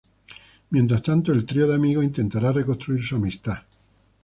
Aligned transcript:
Mientras 0.71 1.03
tanto, 1.03 1.31
el 1.31 1.45
trío 1.45 1.67
de 1.67 1.75
amigos 1.75 2.03
intentará 2.03 2.51
reconstruir 2.51 3.05
su 3.05 3.17
amistad. 3.17 3.59